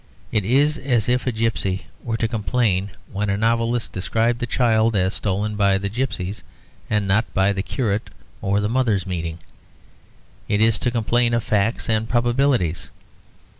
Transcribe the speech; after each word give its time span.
It 0.31 0.43
is 0.43 0.79
as 0.79 1.07
if 1.07 1.27
a 1.27 1.31
gipsy 1.31 1.85
were 2.03 2.17
to 2.17 2.27
complain 2.27 2.89
when 3.11 3.29
a 3.29 3.37
novelist 3.37 3.91
describes 3.91 4.41
a 4.41 4.47
child 4.47 4.95
as 4.95 5.13
stolen 5.13 5.55
by 5.55 5.77
the 5.77 5.89
gipsies, 5.91 6.41
and 6.89 7.07
not 7.07 7.31
by 7.35 7.53
the 7.53 7.61
curate 7.61 8.09
or 8.41 8.59
the 8.59 8.67
mothers' 8.67 9.05
meeting. 9.05 9.37
It 10.47 10.59
is 10.59 10.79
to 10.79 10.89
complain 10.89 11.35
of 11.35 11.43
facts 11.43 11.87
and 11.87 12.09
probabilities. 12.09 12.89